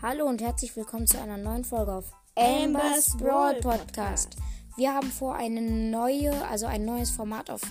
Hallo 0.00 0.26
und 0.26 0.40
herzlich 0.40 0.76
willkommen 0.76 1.08
zu 1.08 1.20
einer 1.20 1.36
neuen 1.36 1.64
Folge 1.64 1.92
auf 1.92 2.04
Ambers 2.36 3.16
Brawl 3.16 3.56
Podcast. 3.56 4.36
Wir 4.76 4.94
haben 4.94 5.10
vor, 5.10 5.34
eine 5.34 5.60
neue, 5.60 6.46
also 6.46 6.66
ein 6.66 6.84
neues 6.84 7.10
Format 7.10 7.50
auf 7.50 7.62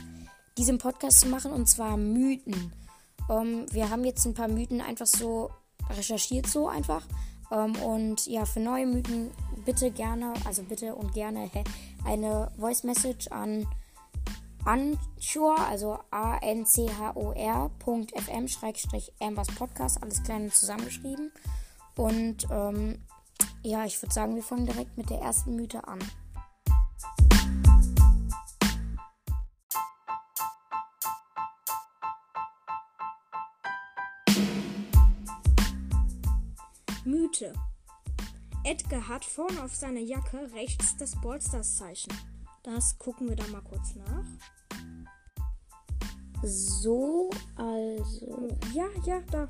diesem 0.58 0.78
Podcast 0.78 1.22
zu 1.22 1.29
machen 1.29 1.54
und 1.54 1.68
zwar 1.68 1.96
Mythen. 1.96 2.74
Ähm, 3.29 3.65
wir 3.72 3.90
haben 3.90 4.04
jetzt 4.04 4.26
ein 4.26 4.33
paar 4.33 4.50
Mythen 4.50 4.82
einfach 4.82 5.05
so 5.05 5.51
recherchiert, 5.90 6.47
so 6.47 6.68
einfach. 6.68 7.08
Ähm, 7.50 7.78
und 7.78 8.28
ja, 8.28 8.44
für 8.44 8.59
neue 8.59 8.87
Mythen 8.87 9.32
bitte 9.64 9.90
gerne, 9.90 10.33
also 10.44 10.64
bitte 10.64 10.96
und 10.96 11.14
gerne 11.14 11.50
eine 12.05 12.51
Voice 12.58 12.83
Message 12.83 13.29
an 13.29 13.65
Anchor, 14.65 15.58
also 15.65 15.97
A-N-C-H-O-R.fm 16.12 16.76
Ambers 19.22 19.48
Podcast, 19.48 20.04
alles 20.04 20.22
klein 20.23 20.52
zusammengeschrieben. 20.52 21.32
Und 21.98 22.48
ähm, 22.52 23.00
ja, 23.64 23.84
ich 23.86 24.02
würde 24.02 24.14
sagen, 24.14 24.36
wir 24.36 24.44
fangen 24.44 24.66
direkt 24.66 24.98
mit 24.98 25.10
der 25.10 25.20
ersten 25.20 25.55
Mythe 25.55 25.86
an. 25.88 26.00
Mythe. 37.04 37.54
Edgar 38.64 39.08
hat 39.08 39.26
vorne 39.26 39.64
auf 39.64 39.74
seiner 39.74 40.02
Jacke 40.02 40.52
rechts 40.54 40.96
das 40.98 41.20
Ballstars-Zeichen. 41.22 42.14
Das 42.64 42.98
gucken 43.00 43.30
wir 43.30 43.36
da 43.36 43.48
mal 43.48 43.62
kurz 43.62 43.96
nach. 43.96 44.26
So, 46.44 47.30
also. 47.55 48.50
Ja, 48.74 48.88
ja, 49.05 49.21
da. 49.32 49.48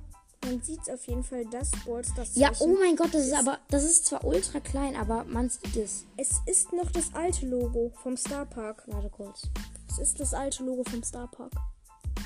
Man 0.48 0.62
sieht 0.64 0.90
auf 0.90 1.06
jeden 1.08 1.26
Fall 1.26 1.44
das 1.52 1.72
Ballstars. 1.86 2.36
Ja, 2.36 2.52
oh 2.60 2.74
mein 2.80 2.96
Gott, 2.96 3.14
das 3.14 3.26
ist 3.26 3.34
aber, 3.34 3.60
das 3.68 3.84
ist 3.84 4.06
zwar 4.06 4.24
ultra 4.24 4.62
klein, 4.62 4.96
aber 4.96 5.26
man 5.26 5.50
sieht 5.50 5.76
es. 5.76 6.06
Es 6.16 6.40
ist 6.46 6.72
noch 6.72 6.90
das 6.90 7.14
alte 7.14 7.46
Logo 7.46 7.92
vom 8.02 8.16
Starpark. 8.16 8.84
Warte 8.88 9.10
kurz. 9.10 9.42
Es 9.90 10.00
ist 10.00 10.20
das 10.22 10.34
alte 10.34 10.64
Logo 10.64 10.86
vom 10.90 11.04
Starpark. 11.04 11.52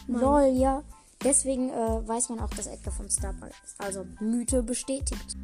Lol, 0.07 0.53
ja. 0.53 0.83
Deswegen 1.23 1.71
äh, 1.71 2.07
weiß 2.07 2.29
man 2.29 2.41
auch, 2.41 2.51
dass 2.51 2.67
Edgar 2.67 2.93
vom 2.93 3.09
Starpark 3.09 3.53
ist. 3.65 3.81
Also 3.81 4.05
Mythe 4.19 4.61
bestätigt. 4.61 5.35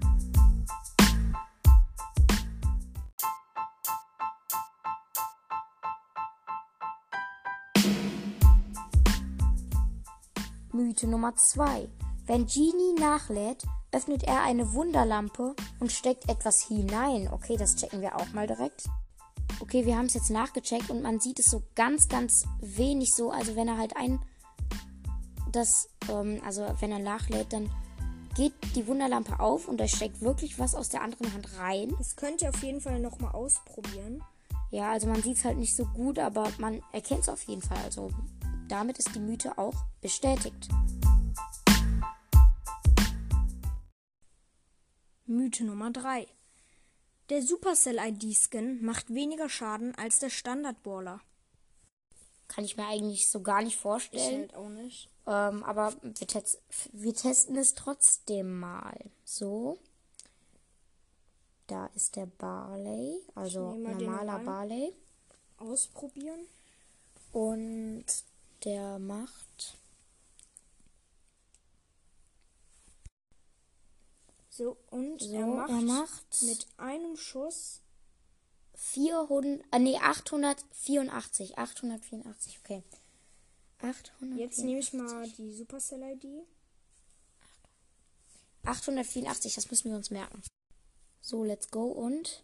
Mythe 10.71 11.07
Nummer 11.07 11.35
2. 11.35 11.89
Wenn 12.27 12.45
Genie 12.45 12.93
nachlädt, 12.99 13.63
öffnet 13.93 14.23
er 14.23 14.43
eine 14.43 14.73
Wunderlampe 14.73 15.55
und 15.79 15.93
steckt 15.93 16.29
etwas 16.29 16.61
hinein. 16.61 17.29
Okay, 17.31 17.55
das 17.55 17.77
checken 17.77 18.01
wir 18.01 18.17
auch 18.17 18.33
mal 18.33 18.47
direkt. 18.47 18.83
Okay, 19.61 19.85
wir 19.85 19.97
haben 19.97 20.07
es 20.07 20.13
jetzt 20.13 20.29
nachgecheckt 20.29 20.89
und 20.89 21.01
man 21.01 21.21
sieht 21.21 21.39
es 21.39 21.45
so 21.45 21.63
ganz, 21.73 22.09
ganz 22.09 22.45
wenig 22.59 23.13
so. 23.13 23.31
Also 23.31 23.55
wenn 23.55 23.69
er 23.69 23.77
halt 23.77 23.95
ein, 23.95 24.19
das, 25.53 25.89
ähm, 26.09 26.41
also 26.45 26.67
wenn 26.81 26.91
er 26.91 26.99
nachlädt, 26.99 27.53
dann 27.53 27.71
geht 28.35 28.53
die 28.75 28.85
Wunderlampe 28.87 29.39
auf 29.39 29.69
und 29.69 29.79
da 29.79 29.87
steckt 29.87 30.19
wirklich 30.19 30.59
was 30.59 30.75
aus 30.75 30.89
der 30.89 31.03
anderen 31.03 31.33
Hand 31.33 31.57
rein. 31.57 31.95
Das 31.97 32.17
könnt 32.17 32.41
ihr 32.41 32.49
auf 32.49 32.61
jeden 32.61 32.81
Fall 32.81 32.99
nochmal 32.99 33.31
ausprobieren. 33.31 34.21
Ja, 34.69 34.91
also 34.91 35.07
man 35.07 35.23
sieht 35.23 35.37
es 35.37 35.45
halt 35.45 35.57
nicht 35.57 35.77
so 35.77 35.85
gut, 35.85 36.19
aber 36.19 36.51
man 36.57 36.83
erkennt 36.91 37.21
es 37.21 37.29
auf 37.29 37.43
jeden 37.43 37.61
Fall. 37.61 37.79
Also 37.85 38.11
damit 38.67 38.99
ist 38.99 39.15
die 39.15 39.19
Mythe 39.19 39.57
auch 39.57 39.75
bestätigt. 40.01 40.67
Mythe 45.27 45.65
Nummer 45.65 45.91
3. 45.91 46.27
Der 47.29 47.41
Supercell 47.41 47.99
ID-Skin 47.99 48.83
macht 48.83 49.13
weniger 49.13 49.49
Schaden 49.49 49.93
als 49.95 50.19
der 50.19 50.29
Standard-Baller. 50.29 51.19
Kann 52.47 52.63
ich 52.63 52.77
mir 52.77 52.87
eigentlich 52.87 53.29
so 53.29 53.41
gar 53.41 53.61
nicht 53.61 53.77
vorstellen. 53.77 54.45
Ich 54.45 54.53
halt 54.53 54.55
auch 54.55 54.69
nicht. 54.69 55.09
Ähm, 55.25 55.63
aber 55.63 55.93
wir, 56.01 56.27
tes 56.27 56.59
wir 56.93 57.13
testen 57.13 57.57
es 57.57 57.73
trotzdem 57.73 58.57
mal. 58.57 58.97
So. 59.25 59.77
Da 61.67 61.87
ist 61.87 62.15
der 62.15 62.27
Barley, 62.27 63.19
also 63.35 63.73
normaler 63.73 64.39
Barley. 64.39 64.93
Ausprobieren. 65.57 66.39
Und 67.33 68.05
der 68.63 68.99
macht. 68.99 69.75
So, 74.57 74.75
und 74.89 75.21
so, 75.21 75.35
er, 75.35 75.45
macht 75.45 75.69
er 75.69 75.81
macht 75.81 76.41
mit 76.41 76.65
einem 76.77 77.15
Schuss 77.15 77.81
400, 78.73 79.63
äh, 79.71 79.77
nee, 79.77 79.99
884, 79.99 81.59
884, 81.59 82.59
okay. 82.63 82.83
884. 83.77 84.39
Jetzt 84.39 84.57
nehme 84.63 84.79
ich 84.79 84.93
mal 84.93 85.29
die 85.29 85.53
Supercell 85.53 86.01
ID. 86.01 86.25
884, 88.63 89.53
das 89.53 89.69
müssen 89.69 89.91
wir 89.91 89.97
uns 89.97 90.09
merken. 90.09 90.41
So, 91.21 91.43
let's 91.43 91.69
go 91.69 91.85
und. 91.85 92.43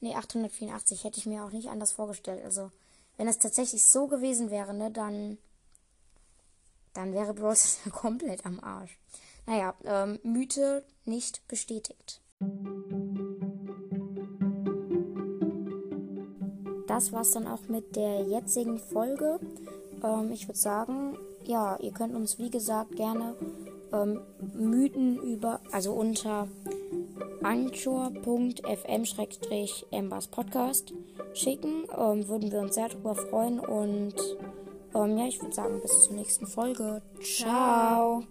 Nee, 0.00 0.14
884 0.14 1.04
hätte 1.04 1.18
ich 1.18 1.26
mir 1.26 1.44
auch 1.44 1.52
nicht 1.52 1.68
anders 1.68 1.92
vorgestellt. 1.92 2.42
Also, 2.46 2.70
wenn 3.18 3.28
es 3.28 3.38
tatsächlich 3.38 3.86
so 3.86 4.06
gewesen 4.06 4.50
wäre, 4.50 4.72
ne, 4.72 4.90
dann, 4.90 5.36
dann 6.94 7.12
wäre 7.12 7.34
Bros 7.34 7.80
komplett 7.92 8.46
am 8.46 8.58
Arsch. 8.60 8.98
Naja, 9.46 9.74
ähm, 9.84 10.18
Mythe 10.22 10.84
nicht 11.04 11.46
bestätigt. 11.48 12.20
Das 16.86 17.12
war's 17.12 17.32
dann 17.32 17.46
auch 17.46 17.68
mit 17.68 17.96
der 17.96 18.22
jetzigen 18.22 18.78
Folge. 18.78 19.40
Ähm, 20.04 20.30
ich 20.32 20.46
würde 20.46 20.58
sagen, 20.58 21.16
ja, 21.44 21.76
ihr 21.80 21.92
könnt 21.92 22.14
uns 22.14 22.38
wie 22.38 22.50
gesagt 22.50 22.96
gerne 22.96 23.34
ähm, 23.92 24.20
Mythen 24.54 25.18
über, 25.18 25.60
also 25.70 25.92
unter 25.92 26.48
anchor.fm-embers 27.42 30.28
Podcast 30.28 30.94
schicken. 31.34 31.84
Ähm, 31.96 32.28
würden 32.28 32.52
wir 32.52 32.60
uns 32.60 32.74
sehr 32.74 32.88
darüber 32.88 33.14
freuen 33.14 33.60
und 33.60 34.14
ähm, 34.94 35.16
ja, 35.16 35.26
ich 35.26 35.40
würde 35.40 35.54
sagen, 35.54 35.80
bis 35.80 36.04
zur 36.04 36.14
nächsten 36.14 36.46
Folge. 36.46 37.00
Ciao. 37.20 38.20
Ciao. 38.20 38.22